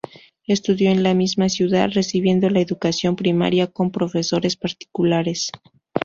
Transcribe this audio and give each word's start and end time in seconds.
Estudió 0.47 0.89
en 0.89 1.03
la 1.03 1.13
misma 1.13 1.47
ciudad, 1.47 1.87
recibiendo 1.93 2.49
la 2.49 2.59
educación 2.59 3.15
primaria 3.15 3.67
con 3.67 3.91
profesores 3.91 4.57
particulares. 4.57 5.51